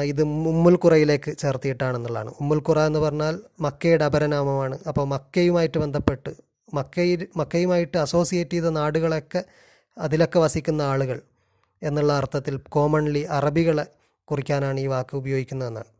ഇത് 0.04 0.22
ഉമ്മുൽ 0.52 0.74
ഖുറയിലേക്ക് 0.84 1.30
ചേർത്തിയിട്ടാണെന്നുള്ളതാണ്. 1.38 2.30
ഉമ്മുൽ 2.40 2.58
ഖുറ 2.68 2.78
എന്ന് 2.88 2.98
പറഞ്ഞാൽ 2.98 3.34
മക്കയുടെ 3.60 4.04
അപരനാമമാണ്. 4.04 4.76
അപ്പോൾ 4.88 5.04
മക്കയുമായിട്ട് 5.14 5.78
ബന്ധപ്പെട്ട് 5.78 6.30
മക്കയിൽ 6.74 7.20
മക്കയുമായിട്ട് 7.36 7.96
അസോസിയേറ്റ് 7.98 8.56
ചെയ്ത 8.56 8.68
നാടുകളൊക്കെ 8.70 9.40
അതിലൊക്കെ 9.96 10.38
വസിക്കുന്ന 10.38 10.82
ആളുകൾ 10.92 11.18
എന്നുള്ള 11.82 12.12
അർത്ഥത്തിൽ 12.12 12.54
കോമൺലി 12.68 13.22
അറബികളെ 13.38 13.84
കുറിക്കാനാണ് 14.30 14.80
ഈ 14.80 14.86
വാക്ക് 14.86 15.16
ഉപയോഗിക്കുന്നതെന്നാണ്. 15.16 15.90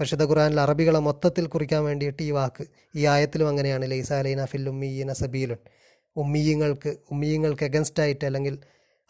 പരിശുദ്ധ 0.00 0.24
ഖുർആനിൽ 0.24 0.60
അറബികളെ 0.60 0.98
മൊത്തത്തിൽ 0.98 1.46
കുറിക്കാൻ 1.46 1.84
വേണ്ടിയിട്ട് 1.84 2.22
ഈ 2.22 2.30
വാക്ക് 2.30 2.64
ഈ 2.96 3.04
ആയത്തിലും 3.04 3.48
അങ്ങനെയാണ്. 3.48 3.90
ലൈസ 3.90 4.12
അലൈന 4.12 4.44
ഫിൽ 4.44 4.68
ഉമ്മീന 4.68 5.12
സബീലുൻ. 5.12 5.56
ഉമ്മീയങ്ങൾക്ക് 6.16 6.96
ഉമ്മീയങ്ങൾക്ക് 7.10 7.64
എഗൻസ്റ്റ് 7.64 8.02
ആയിട്ട് 8.02 8.24
അല്ലെങ്കിൽ 8.24 8.58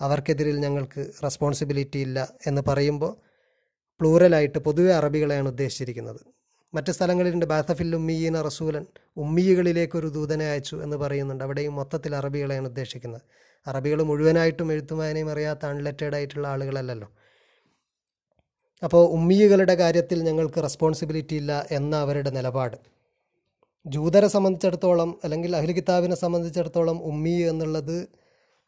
അവർക്കെതിരിൽ 0.01 0.57
ഞങ്ങൾക്ക് 0.57 1.07
റെസ്പോൺസിബിലിറ്റി 1.25 1.99
ഇല്ല 1.99 2.29
എന്ന് 2.47 2.63
പറയുമ്പോൾ 2.69 3.17
പ്ലൂറലായിട്ട് 4.01 4.59
പൊതുവെ 4.59 4.93
അറബികളെയാണ് 4.95 5.49
ഉദ്ദേശിച്ചിരിക്കുന്നത്. 5.49 6.21
മറ്റ് 6.75 6.93
സ്ഥലങ്ങളിലുണ്ട്. 6.93 7.47
ബാത്തഫിൽ 7.47 7.97
ഉമ്മീന 7.97 8.43
റസൂലൻ 8.43 8.87
ഉമ്മീകളിലേക്ക് 9.17 9.99
ഒരു 9.99 10.07
ദൂതനെ 10.07 10.51
അയച്ചു 10.51 10.77
എന്ന് 10.77 10.97
പറയുന്നുണ്ട്. 10.97 11.45
അവിടെയും 11.45 11.75
മൊത്തത്തിൽ 11.75 12.17
അറബികളെയാണ് 12.17 12.69
ഉദ്ദേശിക്കുന്നത്. 12.69 13.23
അറബികൾ 13.67 14.03
മുഴുവനായിട്ടും 14.03 14.73
എഴുത്തുമാനേയും 14.73 15.31
അറിയാത്ത 15.31 15.67
അൺലെറ്റഡ് 15.67 16.15
ആയിട്ടുള്ള 16.15 16.49
ആളുകളല്ലല്ലോ. 16.49 17.09
അപ്പോൾ 18.83 19.09
ഉമ്മീകളുടെ 19.09 19.75
കാര്യത്തിൽ 19.75 20.23
ഞങ്ങൾക്ക് 20.23 20.63
റെസ്പോൺസിബിലിറ്റി 20.63 21.35
ഇല്ല 21.35 21.67
എന്ന 21.71 21.97
അവരുടെ 21.97 22.31
നിലപാട്. 22.31 22.77
ജൂതരെ 23.87 24.29
സംബന്ധിച്ചിടത്തോളം 24.29 25.21
അല്ലെങ്കിൽ 25.25 25.57
അഹ്ലു 25.57 25.73
കിതാബിനെ 25.73 26.15
സംബന്ധിച്ചിടത്തോളം 26.15 26.99
ഉമ്മി 27.03 27.31
എന്നുള്ളത് 27.31 28.09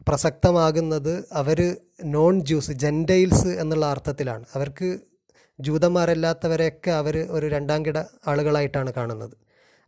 പ്രസക്തമാകുന്നത് 0.09 1.25
അവർ 1.33 1.77
നോൺ 2.05 2.41
ജ്യൂസ് 2.41 2.73
ജെന്റൈൽസ് 2.73 3.49
എന്നുള്ള 3.49 3.87
അർത്ഥത്തിലാണ്. 3.87 4.45
അവർക്ക് 4.55 4.99
ജൂതന്മാരല്ലാത്തവരെയൊക്കെ 5.61 6.91
അവർ 6.91 7.27
ഒരു 7.31 7.47
രണ്ടാം 7.47 7.87
കിട 7.87 7.99
ആളുകളായിട്ടാണ് 8.27 8.93
കാണുന്നത്. 8.93 9.37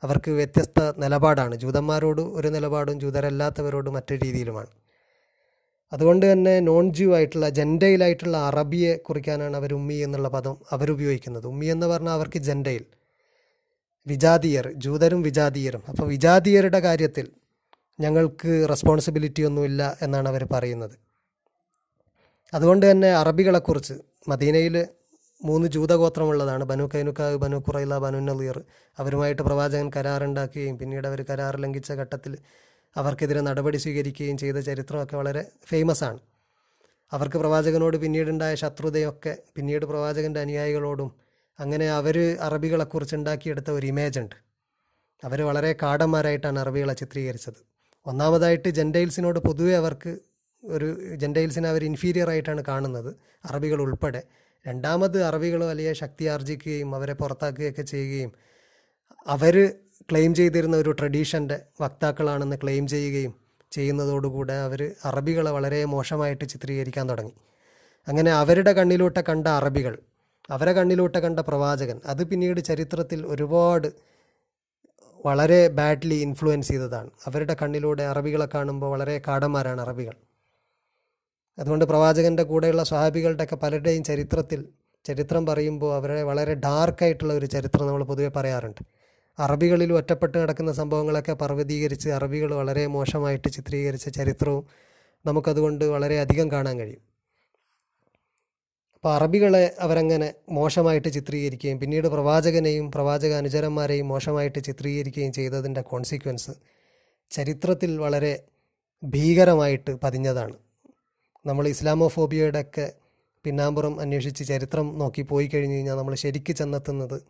അവർക്ക് 0.02 0.30
വ്യത്യസ്ത 0.30 0.92
നിലപാടാണ്. 0.98 1.54
ജൂതന്മാരോട് 1.54 2.20
ഒരു 2.20 2.48
നിലപാടും 2.48 3.00
ജൂതരല്ലാത്തവരോട് 3.00 3.90
മറ്റൊരു 3.90 4.24
രീതിയിലുമാണ്. 4.24 4.70
അതുകൊണ്ട് 5.92 6.32
തന്നെ 6.32 6.60
നോൺ 6.60 6.92
ജ്യൂ 6.92 7.14
ആയിട്ടുള്ള 7.14 7.48
ജെൻഡയിലായിട്ടുള്ള 7.48 8.36
അറബിയെ 8.36 8.92
കുറിക്കാനാണ് 8.96 9.56
അവർ 9.56 9.74
ഉമ്മി 9.74 9.94
എന്നുള്ള 9.94 10.28
പദം 10.28 10.56
അവരുപയോഗിക്കുന്നത്. 10.72 11.46
ഉമ്മി 11.46 11.66
എന്ന് 11.66 11.86
പറഞ്ഞാൽ 11.86 12.12
അവർക്ക് 12.12 12.38
ജെൻഡയിൽ 12.38 12.84
വിജാതീയർ 14.06 14.66
ജൂതരും 14.84 15.22
വിജാതീയരും. 15.22 15.82
അപ്പോൾ 15.88 16.06
വിജാതീയരുടെ 16.08 16.80
കാര്യത്തിൽ 16.80 17.26
ഞങ്ങൾക്ക് 18.00 18.52
റെസ്പോൺസിബിലിറ്റി 18.68 19.42
ഒന്നുമില്ല 19.42 19.82
എന്നാണ് 20.02 20.28
അവർ 20.28 20.42
പറയുന്നത്. 20.52 20.94
അതുകൊണ്ട് 22.54 22.90
തന്നെ 22.90 23.10
അറബികളെക്കുറിച്ച് 23.14 23.94
മദീനയിൽ 24.28 24.76
മൂന്ന് 25.44 25.68
ജൂതഗോത്രമുള്ളതാണ്. 25.68 26.64
ബനു 26.64 26.90
കൈനുക്കാവ് 26.94 27.36
ബനു 27.36 27.56
കുറൈല 27.56 27.98
ബനു 27.98 28.18
നളീർ 28.18 28.56
അവരുമായിട്ട് 28.98 29.42
പ്രവാചകൻ 29.42 29.90
കരാറുണ്ടാക്കുകയും 29.96 30.78
പിന്നീട് 30.78 31.06
അവർ 31.06 31.20
കരാർ 31.30 31.54
ലംഘിച്ച 31.60 31.92
ഘട്ടത്തിൽ 31.92 32.32
അവർക്കെതിരെ 32.96 33.40
നടപടി 33.40 33.76
സ്വീകരിക്കുകയും 33.76 34.38
ചെയ്ത 34.38 34.56
ചരിത്രമൊക്കെ 34.56 35.16
വളരെ 35.16 35.48
ഫേമസ് 35.66 36.04
ആണ്. 36.04 36.18
അവർക്ക് 37.12 37.36
പ്രവാചകനോട് 37.36 37.96
പിന്നീടുണ്ടായ 37.96 38.54
ശത്രുതയൊക്കെ 38.54 39.38
പിന്നീട് 39.56 39.86
പ്രവാചകന്റെ 39.86 40.40
അനുയായികളോടും 40.40 41.12
അങ്ങനെ 41.60 41.90
അവർ 41.90 42.36
അറബികളെക്കുറിച്ച് 42.40 43.16
ഉണ്ടാക്കിയെടുത്ത 43.16 43.70
ഒരു 43.70 43.86
ഇമേജ് 43.86 44.20
ഉണ്ട്. 44.20 44.34
അവർ 45.24 45.42
വളരെ 45.42 45.76
കാടന്മാരായിട്ടാണ് 45.82 46.58
അറബികളെ 46.58 46.94
ചിത്രീകരിച്ചത്. 46.94 47.66
ഒന്നാമതായിട്ട് 48.06 48.68
ജെൻഡൈൽസിനോട് 48.68 49.38
പൊതുവെ 49.38 49.76
അവർക്ക് 49.76 50.18
ഒരു 50.64 51.14
ജെൻഡൈൽസിനെ 51.14 51.68
അവർ 51.68 51.84
ഇൻഫീരിയർ 51.84 52.30
ആയിട്ടാണ് 52.30 52.64
കാണുന്നത് 52.68 53.16
അറബികൾ 53.44 53.80
ഉൾപ്പെടെ. 53.80 54.22
രണ്ടാമത് 54.66 55.22
അറബികൾ 55.22 55.64
വലിയ 55.64 55.92
ശക്തി 55.92 56.24
ആർജിക്കുകയും 56.24 56.94
അവരെ 56.94 57.12
പുറത്താക്കുകയൊക്കെ 57.12 57.82
ചെയ്യുകയും 57.82 58.32
അവർ 59.26 59.74
ക്ലെയിം 60.08 60.34
ചെയ്തിരുന്ന 60.34 60.76
ഒരു 60.76 60.90
ട്രഡീഷന്റെ 60.90 61.60
വക്താക്കളാണെന്ന് 61.80 62.56
ക്ലെയിം 62.62 62.86
ചെയ്യുകയും 62.86 63.34
ചെയ്യുന്നതോടുകൂടെ 63.72 64.52
അവർ 64.52 64.94
അറബികളെ 65.04 65.50
വളരെ 65.50 65.84
മോശമായിട്ട് 65.84 66.44
ചിത്രീകരിക്കാൻ 66.44 67.10
തുടങ്ങി. 67.10 67.32
അങ്ങനെ 68.08 68.30
അവരുടെ 68.32 68.72
കണ്ണിലൂടെ 68.72 69.20
കണ്ട 69.28 69.48
അറബികൾ 69.48 69.98
അവരെ 70.50 70.72
കണ്ണിലൂടെ 70.72 71.20
കണ്ട 71.20 71.40
പ്രവാചകൻ 71.40 72.00
അത് 72.04 72.24
പിന്നീട് 72.24 72.60
ചരിത്രത്തിൽ 72.60 73.26
ഒരുപാട് 73.26 73.88
വളരെ 75.26 75.68
ബാഡ്ലി 75.68 76.14
ഇൻഫ്ലുവൻസ് 76.14 76.68
ചെയ്തതാണ്. 76.68 77.10
അവരുടെ 77.26 77.56
കണ്ണിലൂടെ 77.62 78.02
അറബികളെ 78.02 78.48
കാണുമ്പോൾ 78.54 78.90
വളരെ 78.90 79.22
കാടന്മാരാണ് 79.28 79.80
അറബികൾ. 79.80 80.16
അതുകൊണ്ട് 81.58 81.84
പ്രവാചകന്റെ 81.84 82.42
കൂടെയുള്ള 82.42 82.82
സ്വഹാബികളുടെയൊക്കെ 82.82 83.56
പലരുടെയും 83.56 84.04
ചരിത്രത്തിൽ 84.04 84.64
ചരിത്രം 85.04 85.46
പറയുമ്പോൾ 85.46 85.94
അവരെ 85.94 86.22
വളരെ 86.22 86.54
ഡാർക്കായിട്ടുള്ള 86.54 87.34
ഒരു 87.34 87.46
ചരിത്രം 87.46 87.86
നമ്മൾ 87.86 88.04
പൊതുവെ 88.04 88.28
പറയാറുണ്ട്. 88.28 88.82
അറബികളിൽ 89.40 89.92
ഒറ്റപ്പെട്ട് 89.92 90.36
കിടക്കുന്ന 90.38 90.72
സംഭവങ്ങളൊക്കെ 90.72 91.32
പർവതീകരിച്ച് 91.32 92.08
അറബികൾ 92.08 92.54
വളരെ 92.54 92.86
മോശമായിട്ട് 92.86 93.48
ചിത്രീകരിച്ച 93.48 94.08
ചരിത്രവും 94.08 94.64
നമുക്കതുകൊണ്ട് 95.26 95.84
വളരെയധികം 95.84 96.50
കാണാൻ 96.50 96.78
കഴിയും. 96.78 97.02
അപ്പോൾ 98.96 99.14
അറബികളെ 99.14 99.74
അവരങ്ങനെ 99.80 100.34
മോശമായിട്ട് 100.48 101.08
ചിത്രീകരിക്കുകയും 101.08 101.78
പിന്നീട് 101.80 102.08
പ്രവാചകനെയും 102.08 102.90
പ്രവാചക 102.90 103.32
അനുചരന്മാരെയും 103.32 104.08
മോശമായിട്ട് 104.08 104.58
ചിത്രീകരിക്കുകയും 104.64 105.32
ചെയ്തതിന്റെ 105.32 105.80
കോൺസിക്വൻസ് 105.80 106.54
ചരിത്രത്തിൽ 107.30 107.98
വളരെ 108.00 108.32
ഭീകരമായിട്ട് 109.04 109.92
പതിഞ്ഞതാണ്. 110.02 110.56
നമ്മൾ 111.46 111.68
ഇസ്ലാമോഫോബിയയുടെ 111.68 112.60
ഒക്കെ 112.60 112.92
പിന്നാമ്പുറം 113.44 114.00
അന്വേഷിച്ച് 114.00 114.44
ചരിത്രം 114.44 114.98
നോക്കി 114.98 115.22
പോയി 115.22 115.46
കഴിഞ്ഞ് 115.46 115.76
കഴിഞ്ഞാൽ 115.76 115.96
നമ്മൾ 115.96 116.14
ശരിക്ക് 116.14 116.52
ചെന്നെത്തുന്നത് 116.52 117.22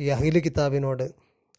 ഈ 0.00 0.08
അഹിലു 0.08 0.38
കിതാബിനോട് 0.38 1.06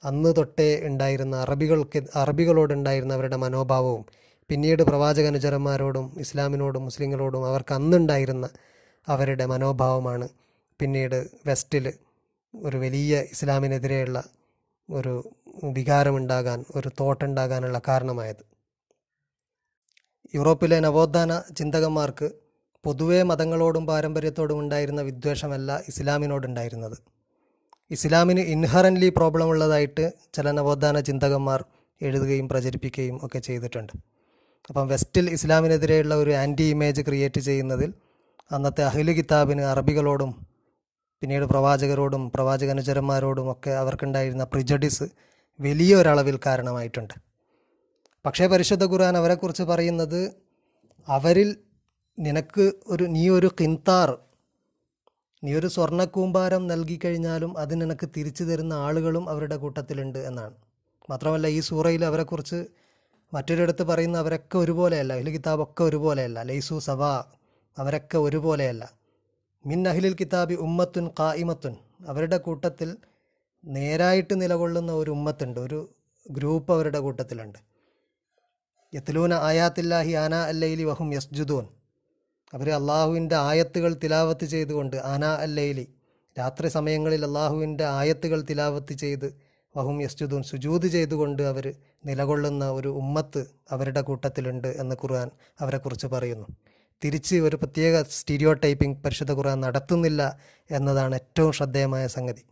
അന്ന് 0.04 0.34
തൊട്ടേ 0.38 0.82
ഉണ്ടായിരുന്ന 0.84 1.36
അറബികൾക്ക് 1.36 2.04
അറബികളോടുണ്ടായിരുന്ന 2.16 3.14
അവരുടെ 3.14 3.36
മനോഭാവവും 3.36 4.06
പിന്നീട് 4.50 4.84
പ്രവാചക 4.84 5.26
അനുചരന്മാരോടും 5.26 6.16
ഇസ്ലാമിനോടും 6.20 6.84
മുസ്ലിങ്ങളോടും 6.84 7.46
അവർക്ക് 7.46 7.74
അന്നുണ്ടായിരുന്ന 7.74 8.50
അവരുടെ 9.08 9.46
മനോഭാവമാണ്. 9.46 10.30
പിന്നീട് 10.80 11.28
വെസ്റ്റിൽ 11.46 11.94
ഒരു 12.54 12.78
വലിയ 12.78 13.22
ഇസ്ലാമിനെതിരെയുള്ള 13.22 14.24
ഒരു 14.90 15.30
വികാരമുണ്ടാകാൻ 15.64 16.66
ഒരു 16.76 16.90
തോട്ടുണ്ടാകാനുള്ള 17.00 17.82
കാരണമായത്. 17.88 18.44
യൂറോപ്പിലെ 20.36 20.80
നവോത്ഥാന 20.80 21.42
ചിന്തകന്മാർക്ക് 21.58 22.32
പൊതുവേ 22.84 23.24
മതങ്ങളോടും 23.24 23.86
പാരമ്പര്യത്തോടും 23.86 24.60
ഉണ്ടായിരുന്ന 24.60 25.02
വിദ്വേഷമല്ല 25.02 25.82
ഇസ്ലാമിനോടുണ്ടായിരുന്നത്. 25.88 27.15
ഇസ്ലാമിന് 27.92 28.40
ഇൻഹറന്റ്ലി 28.40 29.10
പ്രോബ്ലം 29.10 29.48
ഉള്ളതായിട്ട് 29.48 30.12
ചില 30.34 30.52
നവോത്ഥാന 30.52 31.00
ചിന്തകന്മാർ 31.00 31.66
എഴുതുകയും 32.02 32.50
പ്രചരിപ്പിക്കുകയും 32.50 33.26
ഒക്കെ 33.26 33.40
ചെയ്തിട്ടുണ്ട്. 33.40 33.94
അപ്പം 34.70 34.88
വെസ്റ്റിൽ 34.88 35.30
ഇസ്ലാമിനെതിരെയുള്ള 35.30 36.16
ഒരു 36.16 36.32
ആന്റി 36.32 36.64
ഇമേജ് 36.64 37.02
ക്രിയേറ്റ് 37.02 37.42
ചെയ്യുന്നതിൽ 37.42 37.94
അന്നത്തെ 38.52 38.84
അഹിലു 38.84 39.12
കിതാബിന് 39.12 39.62
അറബികളോടും 39.62 40.48
പിന്നീട് 41.22 41.46
പ്രവാചകരോടും 41.46 42.32
പ്രവാചകനുചരന്മാരോടും 42.36 43.52
ഒക്കെ 43.52 43.70
അവർക്കുണ്ടായിരുന്ന 43.70 44.44
പ്രിജഡിസ് 44.44 45.04
വലിയ 45.62 45.96
ഒരളവിൽ 45.96 46.40
കാരണമായിട്ടുണ്ട്. 46.46 47.14
പക്ഷേ 48.26 48.48
പരിശുദ്ധ 48.48 48.84
ഖുർആൻ 48.84 49.18
അവരെക്കുറിച്ച് 49.18 49.64
പറയുന്നത് 49.64 50.32
അവരിൽ 51.10 51.56
നിനക്ക് 52.20 52.72
ഒരു 52.88 53.04
നീ 53.04 53.30
ഒരു 53.30 53.52
കിന്താർ 53.60 54.18
നീ 55.46 55.54
ഒരു 55.54 55.68
സ്വർണക്കൂമ്പാരം 55.68 56.68
നൽകിക്കഴിഞ്ഞാലും 56.68 57.58
അത് 57.58 57.98
തിരിച്ചു 58.18 58.44
തരുന്ന 58.44 58.74
ആളുകളും 58.74 59.30
അവരുടെ 59.30 59.56
കൂട്ടത്തിലുണ്ട് 59.56 60.20
എന്നാണ്. 60.20 60.54
മാത്രമല്ല 61.10 61.48
ഈ 61.48 61.60
സൂറയിൽ 61.60 62.06
അവരെക്കുറിച്ച് 62.06 62.66
മറ്റൊരിടത്ത് 63.34 63.84
പറയുന്ന 63.84 64.18
അവരൊക്കെ 64.18 64.58
ഒരുപോലെയല്ല. 64.58 65.14
അഹിൽ 65.14 65.30
കിതാബൊക്കെ 65.30 65.84
ഒരുപോലെയല്ല. 65.84 66.44
ലൈസു 66.44 66.80
സഭ 66.80 67.04
അവരൊക്കെ 67.78 68.18
ഒരുപോലെയല്ല. 68.18 68.94
മിൻ 69.66 69.88
അഹിലിൽ 69.88 70.16
കിതാബി 70.20 70.54
ഉമ്മത്തുൻ 70.54 71.10
കായിമത്തുൻ 71.20 71.76
അവരുടെ 72.08 72.38
കൂട്ടത്തിൽ 72.38 72.98
നേരായിട്ട് 73.66 74.42
നിലകൊള്ളുന്ന 74.42 74.92
ഒരു 74.92 75.12
ഉമ്മത്തുണ്ട്. 75.12 75.60
ഒരു 75.60 75.90
ഗ്രൂപ്പ് 76.32 76.74
അവരുടെ 76.74 77.00
കൂട്ടത്തിലുണ്ട്. 77.00 77.60
യത്ലൂന 78.94 79.34
ആയാത്തില്ലാഹി 79.34 80.12
ആന 80.12 80.36
അല്ലയിലി 80.36 80.84
വഹും 80.84 81.14
യസ്ജുദൂൻ. 81.14 81.68
അവർ 82.54 82.70
അള്ളാഹുവിന്റെ 82.70 83.36
ആയത്തുകൾ 83.36 83.94
തിലാവത്ത് 84.04 84.46
ചെയ്തുകൊണ്ട് 84.46 84.98
ആന 84.98 85.26
അല്ലയിലി 85.26 85.86
രാത്രി 86.40 86.68
സമയങ്ങളിൽ 86.68 87.26
അള്ളാഹുവിന്റെ 87.26 87.86
ആയത്തുകൾ 87.86 88.42
തിലാവത്ത് 88.42 88.94
ചെയ്ത് 88.94 89.28
വഹും 89.76 90.02
യസ്ജുദൂൻ 90.02 90.44
സുജൂത് 90.44 90.88
ചെയ്തുകൊണ്ട് 90.88 91.44
അവർ 91.44 91.66
നിലകൊള്ളുന്ന 92.06 92.72
ഒരു 92.72 92.88
ഉമ്മത്ത് 92.88 93.46
അവരുടെ 93.72 94.02
കൂട്ടത്തിലുണ്ട് 94.02 94.68
എന്ന് 94.68 94.96
ഖുർആൻ 94.96 95.30
അവരെക്കുറിച്ച് 95.62 96.08
പറയുന്നു. 96.08 96.48
തിരിച്ച് 97.04 97.36
ഒരു 97.36 97.56
പ്രത്യേക 97.56 98.02
സ്റ്റീരിയോ 98.02 98.54
ടൈപ്പിംഗ് 98.54 98.98
പരിശുദ്ധ 99.06 99.32
ഖുർആൻ 99.32 99.62
നടത്തുന്നില്ല 99.62 100.22
എന്നതാണ് 100.70 101.16
ഏറ്റവും 101.16 101.52
ശ്രദ്ധേയമായ 101.52 102.08
സംഗതി. 102.08 102.44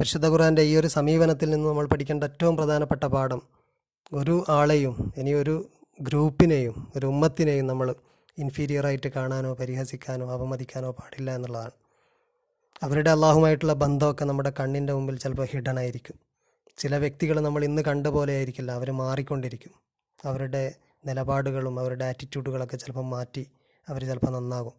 പരിശുദ്ധ 0.00 0.26
ഖുർആന്റെ 0.26 0.62
ഈ 0.62 0.76
ഒരു 0.76 0.86
സമീപനത്തിൽ 0.88 1.50
നിന്ന് 1.50 1.68
നമ്മൾ 1.68 1.86
പഠിക്കേണ്ട 1.86 2.24
ഏറ്റവും 2.24 2.56
പ്രധാനപ്പെട്ട 2.56 3.04
പാഠം 3.04 3.40
ഒരു 4.12 4.44
ആളെയും 4.48 5.12
ഇനി 5.16 5.32
ഒരു 5.32 5.54
ഗ്രൂപ്പിനെയും 6.00 6.92
ഒരു 6.96 7.06
ഉമ്മത്തിനെയും 7.06 7.66
നമ്മൾ 7.66 7.88
ഇൻഫീരിയറായിട്ട് 8.38 9.08
കാണാനോ 9.08 9.54
പരിഹസിക്കാനോ 9.54 10.32
അപമതിക്കാനോ 10.32 10.90
പാടില്ല 10.90 11.34
എന്നുള്ളതാണ്. 11.34 11.70
അവരുടെ 12.82 13.10
അള്ളാഹുമായിട്ടുള്ള 13.10 13.72
ബന്ധമൊക്കെ 13.72 14.24
നമ്മുടെ 14.24 14.52
കണ്ണിന്റെ 14.60 14.92
മുമ്പിൽ 14.92 15.18
ചിലപ്പോൾ 15.18 15.46
ഹിഡൻ 15.46 15.78
ആയിരിക്കും. 15.78 16.18
ചില 16.78 16.96
വ്യക്തികൾ 16.96 17.40
നമ്മൾ 17.40 17.64
ഇന്ന് 17.64 17.82
കണ്ട 17.82 18.06
പോലെ 18.06 18.32
ആയിരിക്കില്ല. 18.36 18.72
അവർ 18.72 18.90
മാറിക്കൊണ്ടിരിക്കും. 18.90 19.70
അവരുടെ 20.24 20.74
നിലപാടുകളും 21.06 21.80
അവരുടെ 21.80 22.04
ആറ്റിറ്റ്യൂഡുകളൊക്കെ 22.04 22.76
ചിലപ്പോൾ 22.76 23.04
മാറ്റി 23.04 23.46
അവർ 23.88 24.04
ചിലപ്പോൾ 24.04 24.30
നന്നാകും. 24.30 24.72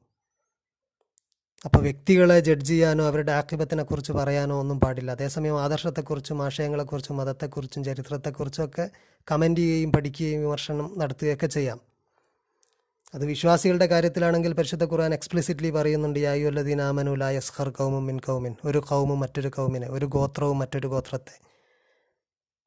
അപ്പോൾ 1.66 1.78
വ്യക്തികളെ 1.78 2.40
ജഡ്ജ് 2.40 2.68
ചെയ്യാനോ 2.68 3.06
അവരുടെ 3.06 3.32
ആക്ഷേപത്തിനെക്കുറിച്ച് 3.32 4.12
പറയാനോ 4.12 4.60
ഒന്നും 4.60 4.80
പാടില്ല. 4.80 5.12
അതേസമയം 5.12 5.62
ആദർശത്തെക്കുറിച്ചും 5.62 6.44
ആശയങ്ങളെക്കുറിച്ചും 6.44 7.18
മതത്തെക്കുറിച്ചും 7.18 7.84
ചരിത്രത്തെക്കുറിച്ചും 7.84 8.66
ഒക്കെ 8.66 8.90
കമന്റ് 9.32 9.60
ചെയ്യുകയും 9.62 9.92
പഠിക്കുകയും 9.92 10.42
വിമർശനം 10.42 11.00
നടത്തുകയൊക്കെ 11.00 11.48
ചെയ്യാം. 11.48 11.91
അത് 13.14 13.26
വിശ്വാസികളുടെ 13.26 13.86
കാര്യത്തിലാണെങ്കിൽ 13.86 14.54
പരിശുദ്ധ 14.54 14.84
ഖുർആൻ 14.84 15.14
എക്സ്പ്ലിസിറ്റ്ലി 15.14 15.70
പറയുന്നുണ്ട് 15.70 16.20
യായുല്ലദീൻ 16.20 16.82
ആമനു 16.82 17.16
ലാ 17.16 17.30
യസ്ഖർ 17.30 17.70
കൗമും 17.70 18.06
മിൻ 18.06 18.20
കൗമിൻ 18.20 18.56
ഒരു 18.66 18.78
കൗമും 18.78 19.20
മറ്റൊരു 19.20 19.48
കൗമിനെ 19.48 19.88
ഒരു 19.88 20.06
ഗോത്രവും 20.06 20.60
മറ്റൊരു 20.60 20.88
ഗോത്രത്തെ. 20.88 21.42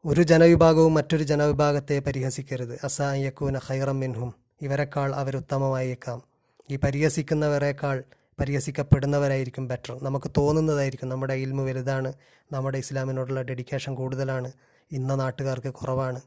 ഒരു 0.05 0.23
ജനവിഭാഗവും 0.23 0.95
മറ്റൊരു 0.95 1.23
ജനവിഭാഗത്തെ 1.23 1.99
പരിഹസിക്കരുത്. 1.99 2.81
അസായക്കൂന 2.85 3.59
ഹൈറം 3.59 4.01
മിൻഹും. 4.01 4.35
ഇവരെക്കാൾ 4.63 5.15
അവരുത്തമമായേക്കാം 5.15 6.23
ഈ 6.71 6.77
പരിഹസിക്കുന്നവരെക്കാൾ 6.77 8.05
പരിഹസിക്കപ്പെടുന്നവരായിരിക്കും 8.41 9.69
ബെറ്റർ 9.69 9.99
നമുക്ക് 10.03 10.31
തോന്നുന്നതായിരിക്കും 10.39 11.09
നമ്മുടെ 11.09 11.35
ഇൽമു 11.35 11.63
വലുതാണ് 11.63 12.13
നമ്മുടെ 12.53 12.79
ഇസ്ലാമിനോടുള്ള 12.79 13.43
ഡെഡിക്കേഷൻ 13.43 13.95
കൂടുതലാണ് 13.95 14.53
ഇന്ന 14.93 15.15
നാട്ടുകാർക്ക് 15.15 15.75
കുറവാണ്. 15.75 16.21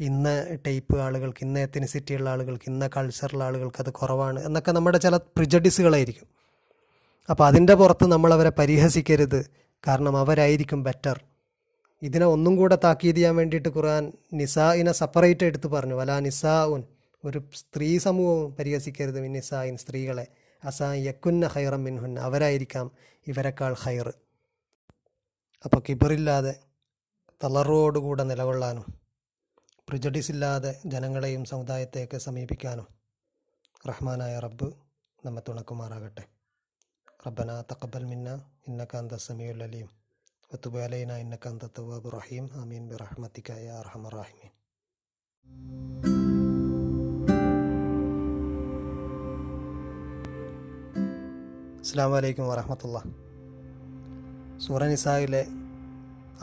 ഇന്ന 0.00 0.56
ടൈപ്പ് 0.66 0.98
ആളുകൾക്ക് 0.98 1.38
ഇന്ന 1.42 1.58
എത്തനിസിറ്റിയുള്ള 1.58 2.30
ആളുകൾക്ക് 2.30 2.64
ഇന്ന 2.68 2.90
കൾച്ചറുള്ള 2.96 3.44
ആളുകൾക്ക് 3.44 3.76
അത് 3.78 3.90
കുറവാണ് 3.92 4.44
എന്നൊക്കെ 4.44 4.72
നമ്മുടെ 4.72 4.98
ചില 4.98 5.16
പ്രിജഡിസുകളായിരിക്കും 5.16 6.28
അപ്പോൾ 7.30 7.46
അതിന്റെ 7.46 7.74
പുറത്ത് 7.74 8.06
നമ്മളവരെ 8.06 8.50
പരിഹസിക്കരുത്. 8.50 9.46
കാരണം 9.88 10.16
അവരായിരിക്കും 10.16 10.82
ബെറ്റർ 10.82 11.24
ഇതിനെ 12.02 12.26
ഒന്നും 12.26 12.56
കൂടെ 12.56 12.78
താക്കീത് 12.84 13.16
ചെയ്യാൻ 13.16 13.36
വേണ്ടിയിട്ട് 13.36 13.68
ഖുർആൻ 13.68 14.12
നിസാഇനെ 14.32 14.92
സെപ്പറേറ്റ് 14.92 15.44
എടുത്ത് 15.44 15.66
പറഞ്ഞു. 15.66 15.94
വല 15.94 16.18
നിസാ 16.18 16.64
ഉൻ 16.64 16.84
ഒരു 17.24 17.42
സ്ത്രീ 17.54 17.98
സമൂഹവും 17.98 18.54
പരിഹസിക്കരുത്. 18.54 19.28
നിസായിൻ 19.28 19.76
സ്ത്രീകളെ. 19.76 20.26
അസാ 20.64 20.92
യക്കുന്ന 20.92 21.46
ഹൈറം 21.46 21.84
മിൻഹുൻ 21.84 22.18
അവരായിരിക്കാം 22.18 22.90
ഇവരെക്കാൾ 23.26 23.74
ഹൈർ 23.74 24.12
അപ്പോൾ 25.64 25.82
കിബറില്ലാതെ 25.88 26.54
തളറോടുകൂടെ 27.44 28.22
നിലകൊള്ളാനും 28.22 29.05
പ്രിജഡിസ് 29.90 30.30
ഇല്ലാതെ 30.30 30.80
ജനങ്ങളെയും 30.86 31.44
സമുദായത്തെയൊക്കെ 31.44 32.18
സമീപിക്കാനും 32.18 32.86
റഹ്മാനായ 33.88 34.38
റബ്ബ് 34.38 34.72
നമ്മെ 35.26 35.42
തുണക്കുമാറാകട്ടെ. 35.48 36.24
റബ്ബന 37.26 37.60
തക്കബൽ 37.60 38.04
മിന്ന 38.04 38.50
ഇന്നക്കാന്ത 38.68 39.12
സമീ 39.12 39.44
സമീഉൽ 39.44 39.62
അലീം. 39.62 39.88
ഇന്നക്കാന്ത 41.16 41.62
അന്ത 41.78 42.08
റഹീം. 42.08 42.60
അമീൻ 42.60 42.88
ബി 42.88 42.96
റഹ്മത്തിക്കായ 42.96 43.66
അർഹമർ 43.68 44.14
റാഹിമീൻ. 44.14 44.52
അസ്സാം 51.80 52.12
വലൈക്കും 52.12 52.48
വരഹമത്തുള്ള 52.48 53.02
സൂറനിസായിലെ 54.58 55.46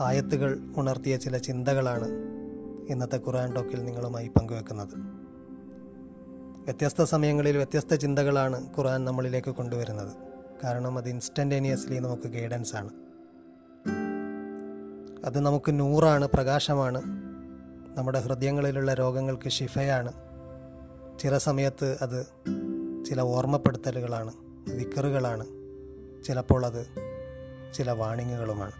ആയത്തുകൾ 0.00 0.58
ഉണർത്തിയ 0.76 1.16
ചില 1.16 1.38
ചിന്തകളാണ് 1.38 2.34
ഇന്നത്തെ 2.88 3.16
ഖുർആൻ 3.16 3.54
ടോക്കിൽ 3.54 3.84
നിങ്ങളുമായി 3.84 4.28
പങ്കുവെക്കുന്നത്. 4.28 4.96
വ്യത്യസ്ത 6.64 7.02
സമയങ്ങളിൽ 7.02 7.56
വ്യത്യസ്ത 7.56 7.94
ചിന്തകളാണ് 7.94 8.76
ഖുർആൻ 8.78 9.04
നമ്മളിലേക്ക് 9.04 9.50
കൊണ്ടുവരുന്നത്. 9.50 10.12
കാരണം 10.64 10.98
അത് 10.98 11.08
ഇൻസ്റ്റന്റേനിയസ്ലി 11.08 11.98
നമുക്ക് 11.98 12.22
ഗൈഡൻസ് 12.22 12.76
ആണ് 12.76 12.90
അത് 15.24 15.40
നമുക്ക് 15.40 15.80
നൂറാണ് 15.80 16.28
പ്രകാശമാണ്. 16.34 17.02
നമ്മുടെ 17.98 18.20
ഹൃദയങ്ങളിലുള്ള 18.20 18.94
രോഗങ്ങൾക്ക് 18.94 19.48
ശിഫയാണ്. 19.48 20.12
ചില 21.18 21.38
സമയത്ത് 21.38 21.98
അത് 22.02 22.26
ചില 23.04 23.20
ഓർമ്മപ്പെടുത്തലുകളാണ് 23.20 24.32
വിക്കറുകളാണ്. 24.74 25.46
ചിലപ്പോൾ 26.24 26.66
അത് 26.66 26.86
ചില 27.74 27.90
വാണിങ്ങുകളുമാണ് 27.90 28.72